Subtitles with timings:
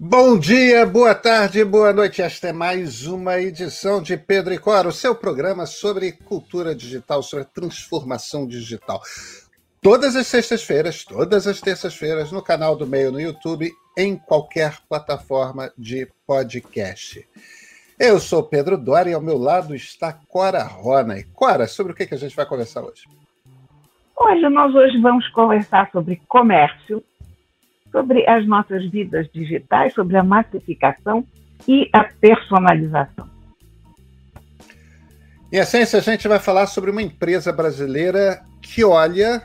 [0.00, 2.22] Bom dia, boa tarde, boa noite.
[2.22, 7.20] Esta é mais uma edição de Pedro e Cora, o seu programa sobre cultura digital,
[7.20, 9.00] sobre transformação digital.
[9.82, 15.72] Todas as sextas-feiras, todas as terças-feiras, no canal do Meio no YouTube, em qualquer plataforma
[15.76, 17.26] de podcast.
[17.98, 21.18] Eu sou Pedro Dória e ao meu lado está Cora Rona.
[21.18, 23.02] E Cora, sobre o que, a gente vai conversar hoje?
[24.16, 27.02] Hoje nós hoje vamos conversar sobre comércio,
[27.90, 31.24] sobre as nossas vidas digitais, sobre a massificação
[31.66, 33.28] e a personalização.
[35.50, 39.42] Em essência, a gente vai falar sobre uma empresa brasileira que olha,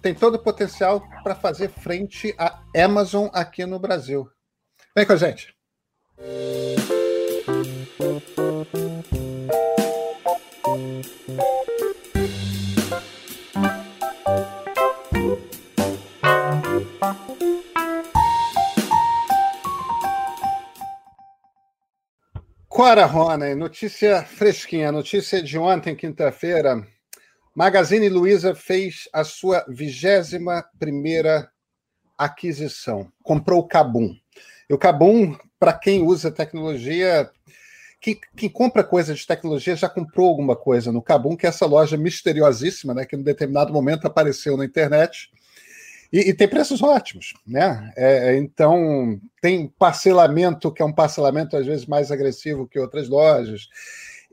[0.00, 4.26] tem todo o potencial para fazer frente à Amazon aqui no Brasil.
[4.96, 5.54] Vem com a gente.
[22.74, 26.84] Cora Rona, notícia fresquinha, notícia de ontem, quinta-feira.
[27.54, 31.48] Magazine Luiza fez a sua vigésima primeira
[32.18, 33.12] aquisição.
[33.22, 34.12] Comprou o Cabum.
[34.68, 37.30] E o Cabum, para quem usa tecnologia,
[38.00, 41.66] quem, quem, compra coisa de tecnologia já comprou alguma coisa no Cabum, que é essa
[41.66, 45.30] loja misteriosíssima, né, que em determinado momento apareceu na internet
[46.14, 47.92] e, e tem preços ótimos, né?
[47.96, 53.08] É, é, então, tem parcelamento, que é um parcelamento às vezes mais agressivo que outras
[53.08, 53.68] lojas.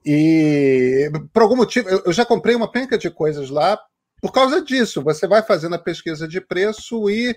[0.05, 3.79] E por algum motivo, eu, eu já comprei uma penca de coisas lá
[4.21, 5.01] por causa disso.
[5.01, 7.35] Você vai fazendo a pesquisa de preço e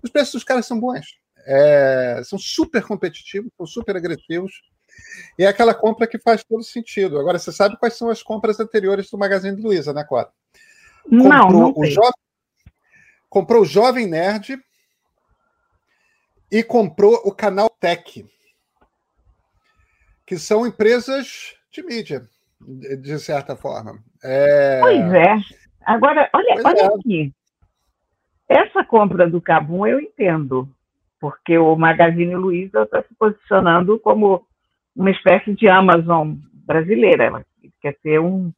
[0.00, 1.18] os preços dos caras são bons.
[1.44, 4.62] É, são super competitivos, são super agressivos.
[5.36, 7.18] E é aquela compra que faz todo sentido.
[7.18, 10.28] Agora, você sabe quais são as compras anteriores do Magazine Luiza, né, Cora?
[11.02, 12.12] Comprou não, não o Jovem
[13.32, 14.62] comprou o Jovem Nerd
[16.50, 18.26] e comprou o Canal Tech,
[20.26, 22.28] que são empresas de mídia,
[22.60, 23.98] de certa forma.
[24.22, 24.80] É...
[24.80, 25.34] Pois é.
[25.86, 26.86] Agora, olha, olha é.
[26.86, 27.32] aqui.
[28.46, 30.68] Essa compra do Cabum eu entendo,
[31.18, 34.46] porque o Magazine Luiza está se posicionando como
[34.94, 36.34] uma espécie de Amazon
[36.66, 37.24] brasileira.
[37.24, 37.46] Ela
[37.80, 38.52] quer ser um,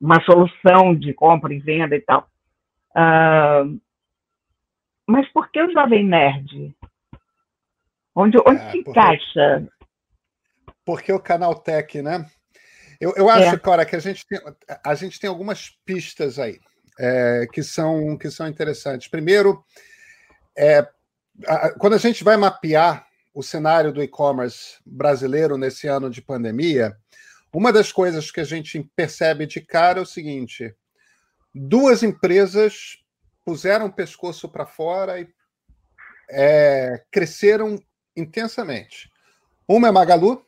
[0.00, 2.28] uma solução de compra e venda e tal.
[2.90, 3.83] Uh,
[5.06, 6.74] mas por que o Jovem Nerd?
[8.14, 9.68] Onde, onde é, se porque, encaixa?
[10.84, 12.26] Porque o Canal Tech, né?
[13.00, 13.58] Eu, eu acho, é.
[13.58, 14.40] Cora, que a gente tem,
[14.84, 16.58] a gente tem algumas pistas aí
[16.98, 19.08] é, que, são, que são interessantes.
[19.08, 19.64] Primeiro,
[20.56, 20.86] é,
[21.46, 26.96] a, quando a gente vai mapear o cenário do e-commerce brasileiro nesse ano de pandemia,
[27.52, 30.74] uma das coisas que a gente percebe de cara é o seguinte:
[31.52, 32.98] duas empresas
[33.44, 35.28] puseram o pescoço para fora e
[36.30, 37.78] é, cresceram
[38.16, 39.10] intensamente.
[39.68, 40.44] Uma é Magalu,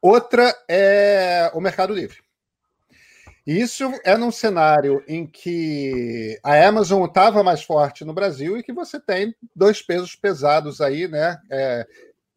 [0.00, 2.18] outra é o Mercado Livre.
[3.46, 8.62] E isso é num cenário em que a Amazon estava mais forte no Brasil e
[8.62, 11.40] que você tem dois pesos pesados aí, né?
[11.48, 11.86] É,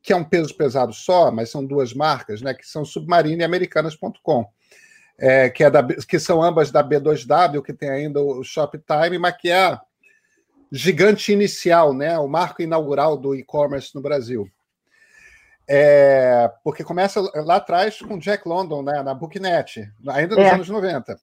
[0.03, 2.53] que é um peso pesado só, mas são duas marcas, né?
[2.53, 4.45] Que são Submarine e Americanas.com
[5.19, 9.35] é, que, é da, que são ambas da B2W, que tem ainda o Shoptime, mas
[9.37, 9.81] que é a
[10.71, 14.49] gigante inicial, né, o marco inaugural do e-commerce no Brasil.
[15.67, 20.53] É, porque começa lá atrás com Jack London, né, na Booknet, ainda nos é.
[20.53, 21.19] anos 90.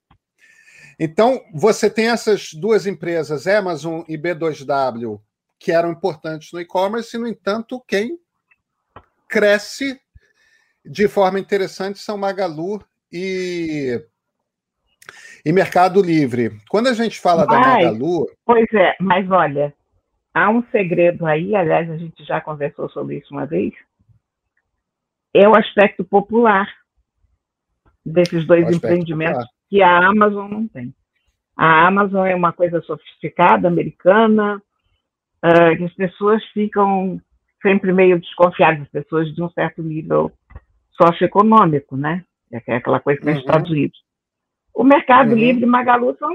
[0.99, 5.19] Então, você tem essas duas empresas, Amazon e B2W,
[5.59, 8.19] que eram importantes no e-commerce, e, no entanto, quem
[9.27, 9.99] cresce
[10.85, 12.81] de forma interessante são Magalu
[13.11, 14.01] e,
[15.45, 16.51] e Mercado Livre.
[16.69, 18.27] Quando a gente fala mas, da Magalu.
[18.45, 19.73] Pois é, mas olha,
[20.33, 23.73] há um segredo aí, aliás, a gente já conversou sobre isso uma vez.
[25.33, 26.67] É o aspecto popular
[28.05, 29.53] desses dois empreendimentos popular.
[29.69, 30.93] que a Amazon não tem.
[31.55, 34.61] A Amazon é uma coisa sofisticada, americana,
[35.43, 37.19] uh, que as pessoas ficam
[37.61, 40.31] sempre meio desconfiadas, as pessoas de um certo nível
[40.91, 42.23] socioeconômico, né?
[42.51, 43.41] É aquela coisa que nos uhum.
[43.41, 43.99] Estados Unidos.
[44.73, 45.37] O Mercado uhum.
[45.37, 46.29] Livre e Magalu são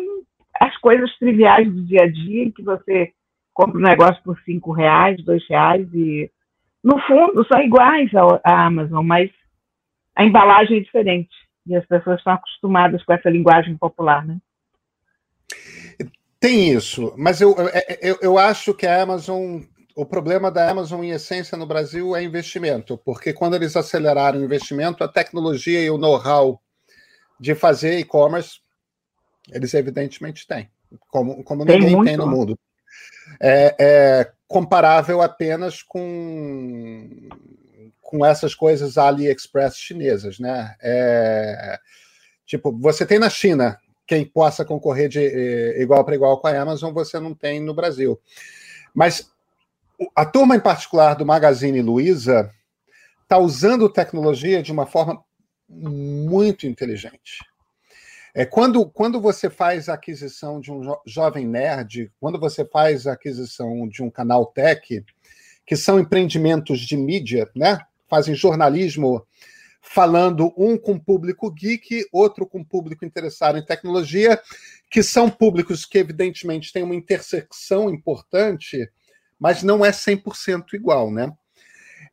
[0.60, 3.12] as coisas triviais do dia a dia, em que você
[3.54, 6.30] compra um negócio por cinco reais, dois reais, e
[6.82, 8.10] no fundo são iguais
[8.44, 9.30] à Amazon, mas
[10.16, 11.34] a embalagem é diferente.
[11.66, 14.38] E as pessoas estão acostumadas com essa linguagem popular, né?
[16.40, 17.54] Tem isso, mas eu,
[18.00, 19.60] eu, eu acho que a Amazon
[19.96, 24.44] o problema da Amazon, em essência, no Brasil é investimento, porque quando eles aceleraram o
[24.44, 26.60] investimento, a tecnologia e o know-how
[27.38, 28.60] de fazer e-commerce,
[29.50, 30.70] eles evidentemente têm,
[31.08, 32.08] como, como tem ninguém muito.
[32.08, 32.58] tem no mundo.
[33.40, 37.28] é, é comparável apenas com,
[38.00, 40.76] com essas coisas AliExpress chinesas, né?
[40.80, 41.78] É,
[42.44, 46.60] tipo, você tem na China quem possa concorrer de eh, igual para igual com a
[46.60, 48.20] Amazon, você não tem no Brasil.
[48.94, 49.31] Mas
[50.14, 52.50] a turma em particular do Magazine Luiza
[53.22, 55.22] está usando tecnologia de uma forma
[55.68, 57.38] muito inteligente.
[58.34, 63.06] É, quando, quando você faz a aquisição de um jo jovem nerd, quando você faz
[63.06, 65.04] a aquisição de um canal tech,
[65.66, 67.78] que são empreendimentos de mídia, né?
[68.08, 69.26] fazem jornalismo
[69.80, 74.40] falando um com público geek, outro com público interessado em tecnologia,
[74.90, 78.88] que são públicos que, evidentemente, têm uma intersecção importante,
[79.42, 81.32] mas não é 100% igual, né?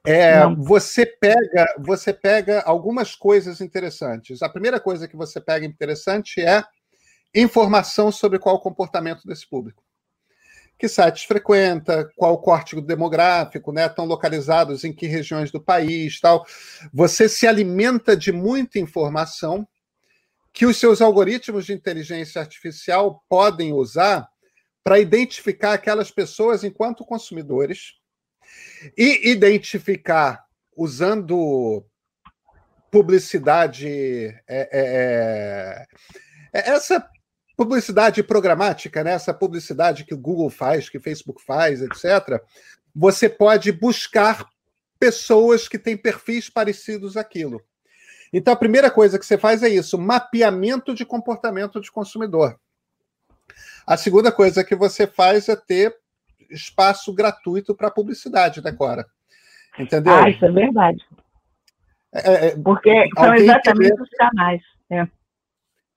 [0.03, 4.41] É, você pega você pega algumas coisas interessantes.
[4.41, 6.63] A primeira coisa que você pega interessante é
[7.35, 9.83] informação sobre qual o comportamento desse público.
[10.75, 13.85] Que sites frequenta, qual o corte demográfico, né?
[13.85, 16.43] Estão localizados em que regiões do país, tal.
[16.91, 19.67] Você se alimenta de muita informação
[20.51, 24.27] que os seus algoritmos de inteligência artificial podem usar
[24.83, 27.95] para identificar aquelas pessoas enquanto consumidores
[28.97, 30.45] e identificar,
[30.75, 31.85] usando
[32.91, 35.87] publicidade, é, é, é,
[36.53, 37.07] é, essa
[37.55, 39.11] publicidade programática, né?
[39.11, 42.41] essa publicidade que o Google faz, que o Facebook faz, etc.,
[42.95, 44.47] você pode buscar
[44.99, 47.61] pessoas que têm perfis parecidos àquilo.
[48.31, 52.59] Então, a primeira coisa que você faz é isso: mapeamento de comportamento de consumidor.
[53.89, 55.95] A segunda coisa que você faz é ter
[56.51, 59.03] espaço gratuito para publicidade, né, Cora?
[59.79, 60.13] Entendeu?
[60.13, 61.03] Ah, isso é verdade.
[62.13, 64.61] É, é, é Porque são exatamente os canais.
[64.91, 65.07] É.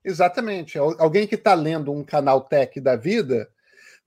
[0.03, 0.79] Exatamente.
[0.79, 3.47] Alguém que está lendo um canal tech da vida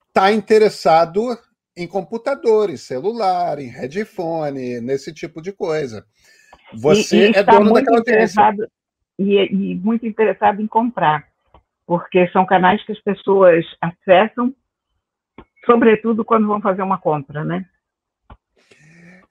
[0.08, 1.38] está interessado
[1.76, 6.04] em computadores, celular, em headphone, nesse tipo de coisa.
[6.74, 8.68] Você e, e é dono daquela interessado
[9.16, 11.28] e, e muito interessado em comprar,
[11.86, 14.54] porque são canais que as pessoas acessam
[15.66, 17.66] sobretudo quando vão fazer uma compra, né?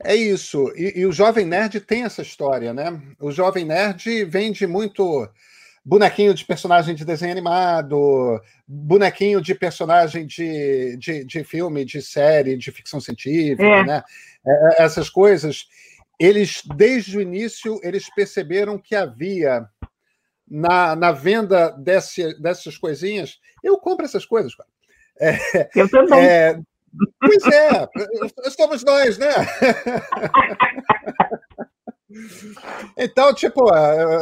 [0.03, 0.71] É isso.
[0.75, 3.01] E, e, o Jovem Nerd tem essa história, né?
[3.19, 5.27] O Jovem Nerd vende muito
[5.83, 12.57] bonequinho de personagem de desenho animado, bonequinho de personagem de, de, de filme, de série,
[12.57, 13.83] de ficção científica, é.
[13.83, 14.03] né?
[14.45, 15.65] É, é essas coisas.
[16.19, 19.65] Eles, desde o início, eles perceberam que havia
[20.47, 23.39] na, na venda desse, dessas coisinhas.
[23.63, 24.69] Eu compro essas coisas, cara.
[25.19, 26.19] É, eu também.
[26.19, 26.59] É,
[27.19, 27.89] pois é,
[28.45, 29.29] estamos nós, né?
[32.97, 33.65] Então, tipo,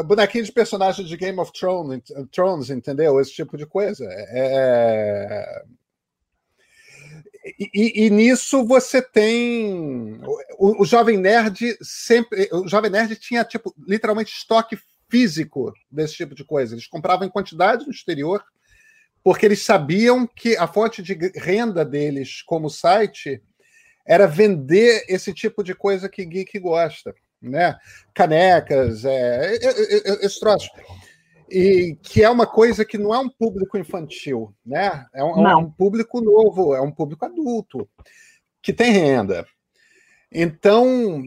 [0.05, 3.19] bonequinho de personagem de Game of Thrones, Thrones entendeu?
[3.19, 4.05] Esse tipo de coisa.
[4.09, 5.63] É...
[7.73, 10.17] E, e, nisso você tem
[10.57, 14.79] o, o, jovem nerd sempre, o jovem nerd tinha tipo literalmente estoque
[15.13, 16.74] físico desse tipo de coisa.
[16.74, 18.44] Eles compravam em quantidade no exterior
[19.24, 23.39] porque eles sabiam que a fonte de renda deles como site
[24.04, 27.77] era vender esse tipo de coisa que geek gosta, né?
[28.12, 29.54] Canecas, é,
[30.25, 30.68] esse troço.
[31.48, 35.06] E que é uma coisa que não é um público infantil, né?
[35.13, 37.88] É um, é um público novo, é um público adulto
[38.63, 39.45] que tem renda.
[40.31, 41.24] Então,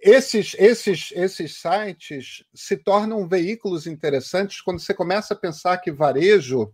[0.00, 6.72] esses, esses, esses sites se tornam veículos interessantes quando você começa a pensar que varejo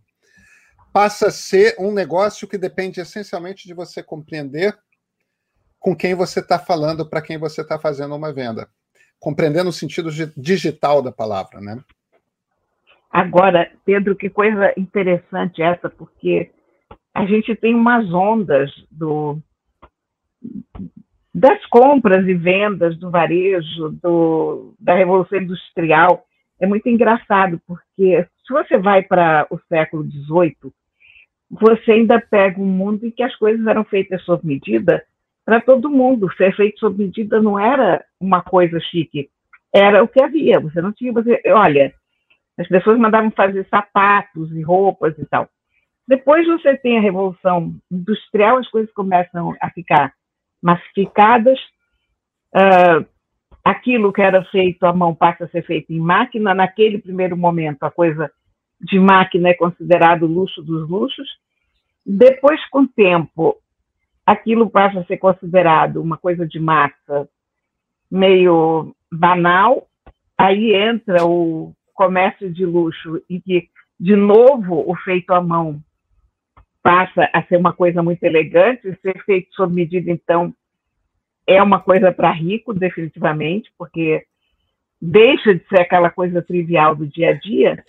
[0.93, 4.77] passa a ser um negócio que depende essencialmente de você compreender
[5.79, 8.69] com quem você está falando, para quem você está fazendo uma venda.
[9.19, 11.79] Compreendendo o sentido digital da palavra, né?
[13.11, 16.51] Agora, Pedro, que coisa interessante essa, porque
[17.13, 19.39] a gente tem umas ondas do,
[21.35, 26.25] das compras e vendas do varejo, do, da Revolução Industrial.
[26.57, 30.71] É muito engraçado, porque se você vai para o século XVIII,
[31.51, 35.03] você ainda pega um mundo em que as coisas eram feitas sob medida
[35.43, 36.31] para todo mundo.
[36.37, 39.29] Ser feito sob medida não era uma coisa chique,
[39.73, 40.61] era o que havia.
[40.61, 41.93] Você não tinha, você, olha,
[42.57, 45.49] as pessoas mandavam fazer sapatos e roupas e tal.
[46.07, 50.13] Depois você tem a revolução industrial, as coisas começam a ficar
[50.65, 51.59] massificadas.
[52.55, 53.05] Uh,
[53.63, 56.55] aquilo que era feito à mão passa a ser feito em máquina.
[56.55, 58.31] Naquele primeiro momento, a coisa
[58.81, 61.27] de máquina é considerado luxo dos luxos.
[62.03, 63.55] Depois, com o tempo,
[64.25, 67.29] aquilo passa a ser considerado uma coisa de massa
[68.09, 69.87] meio banal.
[70.35, 73.69] Aí entra o comércio de luxo, em que,
[73.99, 75.79] de novo, o feito à mão
[77.15, 80.53] passa a ser uma coisa muito elegante, ser feito sob medida, então,
[81.47, 84.23] é uma coisa para rico, definitivamente, porque
[85.01, 87.83] deixa de ser aquela coisa trivial do dia a dia,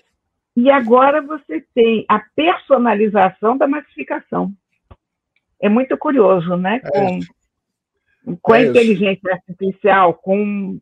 [0.57, 4.53] e agora você tem a personalização da massificação.
[5.61, 6.81] É muito curioso, né?
[6.83, 10.79] É com, é com a inteligência artificial, com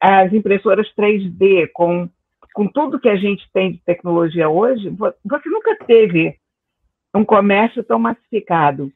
[0.00, 2.08] as impressoras 3D, com,
[2.52, 6.36] com tudo que a gente tem de tecnologia hoje, você nunca teve
[7.14, 8.92] um comércio tão massificado.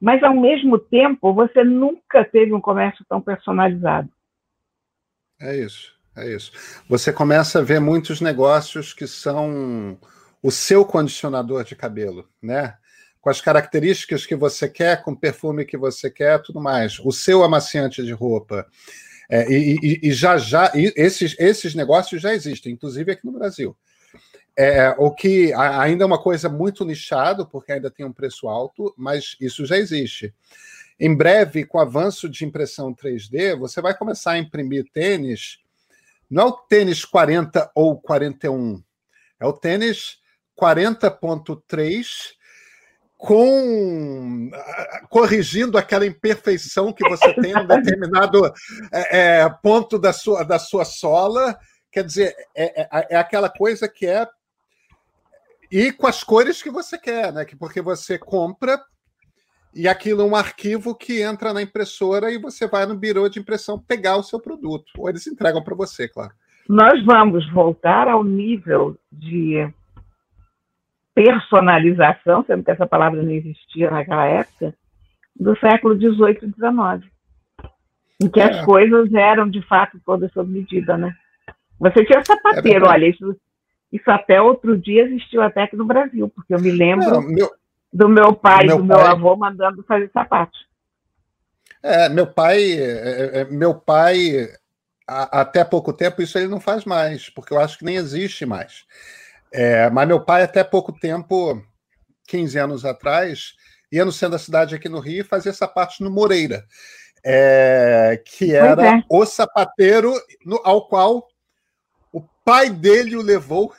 [0.00, 4.08] Mas, ao mesmo tempo, você nunca teve um comércio tão personalizado.
[5.40, 6.52] É isso, é isso.
[6.88, 9.98] Você começa a ver muitos negócios que são
[10.42, 12.74] o seu condicionador de cabelo, né?
[13.20, 17.00] Com as características que você quer, com o perfume que você quer, tudo mais.
[17.00, 18.66] O seu amaciante de roupa.
[19.30, 23.76] É, e, e, e, já já esses, esses negócios já existem, inclusive aqui no Brasil.
[24.60, 28.92] É, o que ainda é uma coisa muito nichado, porque ainda tem um preço alto,
[28.98, 30.34] mas isso já existe.
[30.98, 35.60] Em breve, com o avanço de impressão 3D, você vai começar a imprimir tênis,
[36.28, 38.82] não é o tênis 40 ou 41,
[39.38, 40.18] é o tênis
[40.60, 42.36] 40.3
[43.16, 44.50] com
[45.08, 48.44] corrigindo aquela imperfeição que você tem em um determinado
[48.92, 51.56] é, é, ponto da sua, da sua sola.
[51.92, 54.26] Quer dizer, é, é, é aquela coisa que é
[55.70, 57.44] e com as cores que você quer, né?
[57.58, 58.80] Porque você compra
[59.74, 63.38] e aquilo é um arquivo que entra na impressora e você vai no birô de
[63.38, 64.86] impressão pegar o seu produto.
[64.96, 66.32] Ou eles entregam para você, claro.
[66.68, 69.68] Nós vamos voltar ao nível de
[71.14, 74.74] personalização, sendo que essa palavra não existia naquela época,
[75.34, 77.12] do século XVIII e XIX,
[78.20, 78.44] em que é.
[78.44, 81.14] as coisas eram de fato todas sob medida, né?
[81.78, 83.36] Você tinha sapateiro, é olha, isso
[83.92, 87.50] isso até outro dia existiu até aqui no Brasil, porque eu me lembro Não, meu,
[87.92, 89.06] do meu pai e do meu pai...
[89.06, 90.66] avô mandando fazer sapatos.
[91.82, 94.48] É, meu pai, é, é, é, meu pai,
[95.06, 98.84] até pouco tempo, isso ele não faz mais, porque eu acho que nem existe mais.
[99.52, 101.62] É, mas meu pai, até pouco tempo,
[102.26, 103.54] 15 anos atrás,
[103.90, 106.66] ia no centro da cidade aqui no Rio e fazia sapatos no Moreira,
[107.24, 109.02] é, que era é.
[109.08, 110.12] o sapateiro
[110.44, 111.26] no, ao qual
[112.48, 113.74] pai dele o levou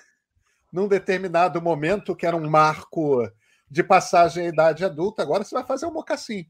[0.72, 3.28] num determinado momento, que era um marco
[3.68, 5.24] de passagem à idade adulta.
[5.24, 6.46] Agora você vai fazer um mocassim.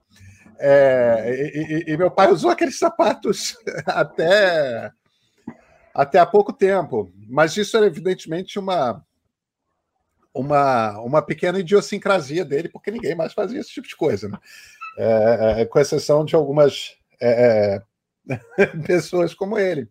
[0.60, 3.56] É, e, e, e, meu pai usou aqueles sapatos
[3.88, 4.92] até,
[5.94, 7.10] até há pouco tempo.
[7.30, 9.02] Mas isso era evidentemente uma,
[10.34, 14.28] uma, uma pequena idiosincrasia dele, porque ninguém mais fazia esse tipo de coisa.
[14.28, 14.38] Né?
[14.98, 17.82] É, é com exceção de algumas é,
[18.28, 19.90] é, pessoas como ele.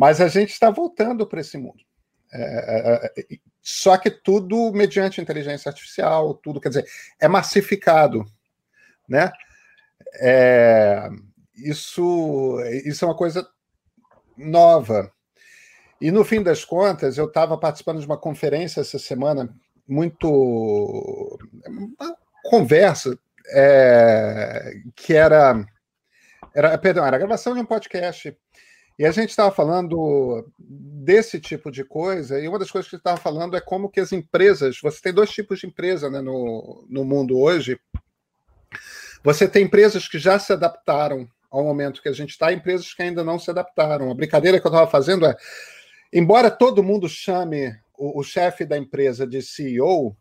[0.00, 1.84] Mas a gente está voltando para esse mundo.
[2.32, 6.86] É, é, é, só que tudo mediante inteligência artificial, tudo, quer dizer,
[7.20, 8.24] é massificado,
[9.06, 9.30] né?
[10.14, 11.06] É,
[11.54, 13.46] isso, isso é uma coisa
[14.38, 15.12] nova.
[16.00, 19.54] E no fim das contas, eu estava participando de uma conferência essa semana,
[19.86, 21.38] muito.
[21.66, 25.62] uma conversa é, que era,
[26.54, 26.78] era.
[26.78, 28.34] Perdão, era a gravação de um podcast
[28.98, 33.16] e a gente estava falando desse tipo de coisa, e uma das coisas que estava
[33.16, 37.04] falando é como que as empresas, você tem dois tipos de empresa né, no, no
[37.04, 37.80] mundo hoje.
[39.22, 43.02] Você tem empresas que já se adaptaram ao momento que a gente está, empresas que
[43.02, 44.10] ainda não se adaptaram.
[44.10, 45.36] A brincadeira que eu estava fazendo é,
[46.12, 50.16] embora todo mundo chame o, o chefe da empresa de CEO,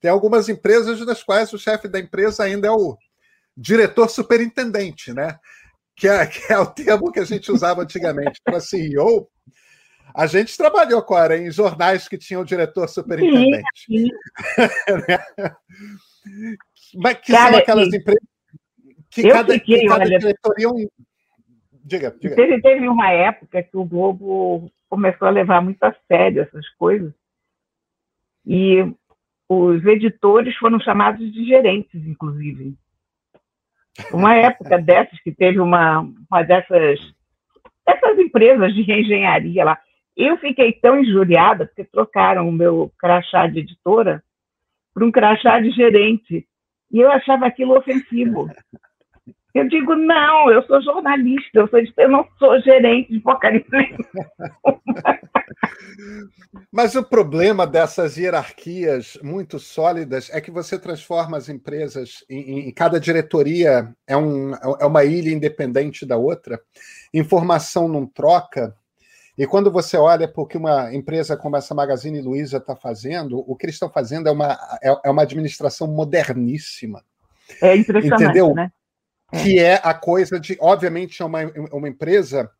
[0.00, 2.96] tem algumas empresas das quais o chefe da empresa ainda é o
[3.56, 5.38] diretor superintendente, né?
[6.00, 9.28] Que é, que é o termo que a gente usava antigamente para CEO,
[10.14, 13.68] a gente trabalhou, Cora, em jornais que tinham diretor superintendente.
[13.86, 14.08] Sim, sim.
[16.96, 18.22] Mas que Cara, são aquelas empresas
[19.10, 20.70] que cada, fiquei, que cada olha, diretoria.
[20.70, 20.88] Um...
[21.84, 22.34] Diga, diga.
[22.34, 27.12] Teve, teve uma época que o Globo começou a levar muito a sério essas coisas
[28.46, 28.78] e
[29.48, 32.74] os editores foram chamados de gerentes, inclusive.
[34.12, 37.00] Uma época dessas que teve uma, uma dessas,
[37.86, 39.78] dessas empresas de engenharia lá.
[40.16, 44.22] Eu fiquei tão injuriada porque trocaram o meu crachá de editora
[44.92, 46.46] por um crachá de gerente.
[46.92, 48.48] E eu achava aquilo ofensivo.
[49.54, 53.64] Eu digo, não, eu sou jornalista, eu, sou, eu não sou gerente de porcaria
[56.70, 62.72] Mas o problema dessas hierarquias muito sólidas é que você transforma as empresas em, em
[62.72, 66.60] cada diretoria é, um, é uma ilha independente da outra,
[67.12, 68.74] informação não troca,
[69.40, 73.38] E quando você olha para o que uma empresa como essa Magazine Luiza está fazendo,
[73.38, 74.52] o que eles estão fazendo é uma,
[74.82, 77.02] é, é, uma administração moderníssima.
[77.62, 78.54] É impressionante, entendeu?
[78.54, 78.70] né?
[79.32, 79.42] É.
[79.42, 81.40] Que é a coisa de, obviamente, é uma,
[81.72, 82.50] uma empresa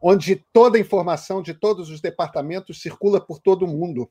[0.00, 4.10] onde toda a informação de todos os departamentos circula por todo mundo.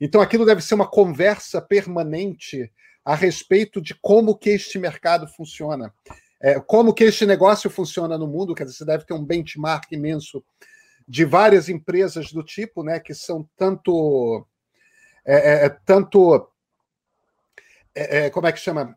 [0.00, 2.70] Então, aquilo deve ser uma conversa permanente
[3.04, 5.94] a respeito de como que este mercado funciona,
[6.40, 8.54] é, como que este negócio funciona no mundo.
[8.54, 10.44] Quer dizer, você deve ter um benchmark imenso
[11.06, 14.46] de várias empresas do tipo, né, que são tanto,
[15.24, 16.50] é, é, é tanto,
[17.94, 18.94] é, é, como é que chama,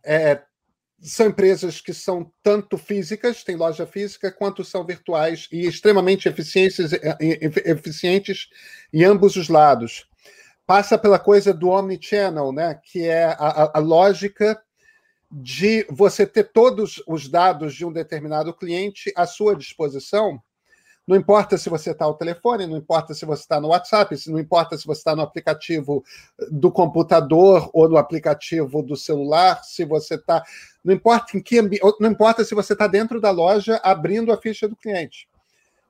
[1.02, 6.92] são empresas que são tanto físicas, tem loja física, quanto são virtuais e extremamente eficientes,
[7.66, 8.50] eficientes
[8.94, 10.08] em ambos os lados.
[10.66, 14.62] Passa pela coisa do omnichannel, né, que é a, a lógica
[15.32, 20.42] de você ter todos os dados de um determinado cliente à sua disposição
[21.12, 24.40] não importa se você está ao telefone, não importa se você está no WhatsApp, não
[24.40, 26.06] importa se você está no aplicativo
[26.50, 30.42] do computador ou no aplicativo do celular, se você está.
[30.82, 31.62] Não importa em que
[32.00, 35.28] não importa se você está dentro da loja abrindo a ficha do cliente.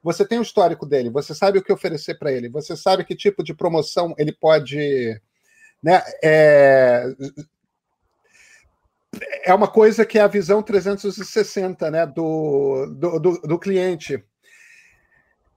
[0.02, 3.16] Você tem o histórico dele, você sabe o que oferecer para ele, você sabe que
[3.16, 5.22] tipo de promoção ele pode.
[5.84, 7.06] Né, é,
[9.46, 14.24] é uma coisa que é a visão 360 né, do, do, do, do cliente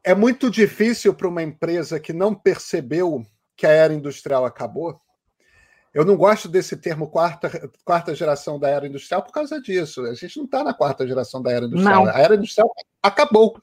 [0.05, 3.25] é muito difícil para uma empresa que não percebeu
[3.57, 5.01] que a era industrial acabou.
[5.95, 10.05] Eu não gosto desse termo quarta, quarta geração da era industrial por causa disso.
[10.05, 12.05] A gente não está na quarta geração da era industrial.
[12.05, 12.13] Não.
[12.13, 12.71] A era industrial
[13.03, 13.59] acabou.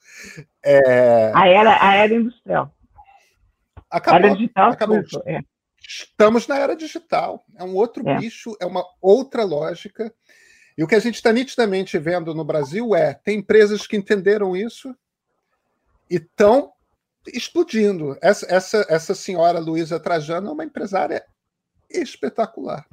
[0.64, 1.30] É...
[1.34, 2.74] A, era, a era industrial.
[3.88, 4.20] Acabou.
[4.20, 5.02] A era digital, acabou.
[5.26, 5.40] É.
[5.86, 7.44] Estamos na era digital.
[7.56, 8.16] É um outro é.
[8.16, 10.12] bicho, é uma outra lógica.
[10.76, 14.56] E o que a gente está nitidamente vendo no Brasil é: tem empresas que entenderam
[14.56, 14.96] isso
[16.16, 16.72] estão
[17.26, 18.16] explodindo.
[18.22, 21.24] Essa, essa, essa senhora Luísa Trajano é uma empresária
[21.90, 22.86] espetacular.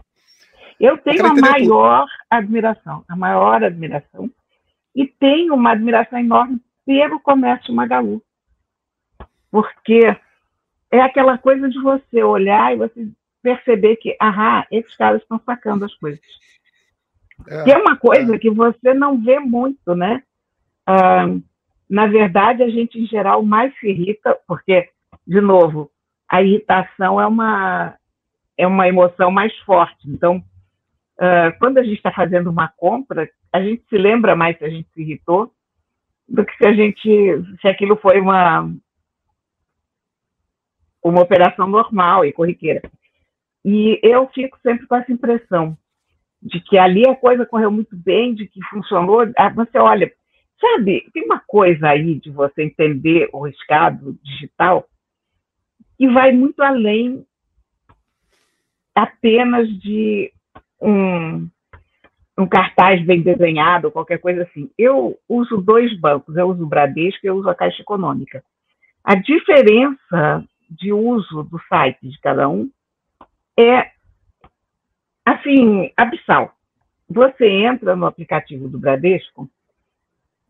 [0.80, 2.12] Eu tenho a maior tudo.
[2.30, 4.32] admiração, a maior admiração,
[4.96, 8.24] e tenho uma admiração enorme pelo comércio Magalu.
[9.52, 10.16] Porque
[10.92, 13.10] é aquela coisa de você olhar e você
[13.42, 16.22] perceber que, ah, esses caras estão sacando as coisas.
[17.48, 18.40] É, que é uma coisa é.
[18.40, 20.24] que você não vê muito, né?
[20.86, 21.26] Ah,
[21.90, 24.90] na verdade, a gente, em geral, mais se irrita, porque,
[25.26, 25.90] de novo,
[26.30, 27.96] a irritação é uma,
[28.58, 30.08] é uma emoção mais forte.
[30.08, 30.38] Então,
[31.18, 34.70] uh, quando a gente está fazendo uma compra, a gente se lembra mais se a
[34.70, 35.52] gente se irritou
[36.28, 38.72] do que se a gente se aquilo foi uma
[41.04, 42.82] uma operação normal e corriqueira.
[43.66, 45.76] E eu fico sempre com essa impressão
[46.42, 49.22] de que ali a coisa correu muito bem, de que funcionou.
[49.38, 50.12] Ah, você olha,
[50.60, 54.88] Sabe, tem uma coisa aí de você entender o riscado digital
[55.98, 57.26] que vai muito além
[58.94, 60.32] apenas de
[60.82, 61.48] um,
[62.38, 64.70] um cartaz bem desenhado ou qualquer coisa assim.
[64.78, 68.44] Eu uso dois bancos, eu uso o Bradesco e eu uso a Caixa Econômica.
[69.04, 72.70] A diferença de uso do site de cada um
[73.58, 73.92] é,
[75.26, 76.54] assim, abissal.
[77.10, 79.50] Você entra no aplicativo do Bradesco,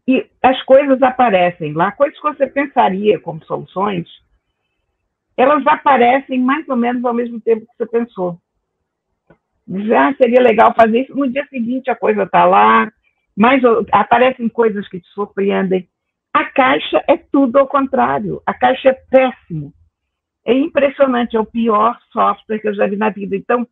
[0.09, 4.07] e as coisas aparecem lá, coisas que você pensaria como soluções,
[5.37, 8.39] elas aparecem mais ou menos ao mesmo tempo que você pensou.
[9.67, 11.15] Diz, ah, seria legal fazer isso.
[11.15, 12.91] No dia seguinte a coisa está lá,
[13.37, 15.87] mas aparecem coisas que te surpreendem.
[16.33, 18.41] A caixa é tudo ao contrário.
[18.47, 19.71] A caixa é péssimo.
[20.43, 23.35] É impressionante, é o pior software que eu já vi na vida.
[23.35, 23.67] Então,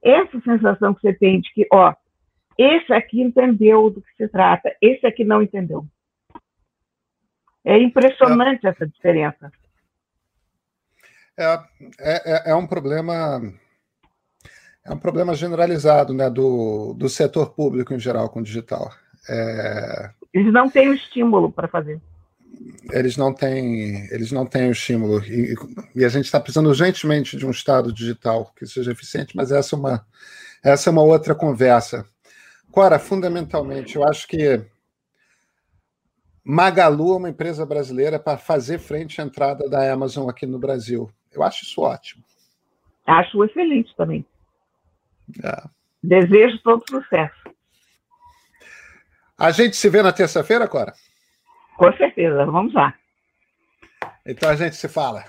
[0.00, 1.92] essa sensação que você tem de que, ó,
[2.60, 5.86] esse aqui entendeu do que se trata, esse aqui não entendeu.
[7.64, 9.50] É impressionante é, essa diferença.
[11.38, 11.44] É,
[11.98, 13.40] é, é, um problema
[14.84, 18.90] é um problema generalizado né, do, do setor público em geral com o digital.
[19.28, 20.10] É...
[20.32, 22.00] Eles não têm o estímulo para fazer.
[22.92, 25.22] Eles não têm, eles não têm o estímulo.
[25.24, 25.54] E,
[25.94, 29.74] e a gente está precisando urgentemente de um Estado digital que seja eficiente, mas essa
[29.74, 30.06] é uma,
[30.62, 32.04] essa é uma outra conversa.
[32.70, 34.64] Cora, fundamentalmente, eu acho que
[36.44, 41.10] Magalu é uma empresa brasileira para fazer frente à entrada da Amazon aqui no Brasil.
[41.32, 42.24] Eu acho isso ótimo.
[43.06, 44.24] Acho excelente também.
[45.42, 45.62] É.
[46.02, 47.50] Desejo todo sucesso.
[49.36, 50.92] A gente se vê na terça-feira, Cora?
[51.76, 52.94] Com certeza, vamos lá.
[54.26, 55.24] Então a gente se fala.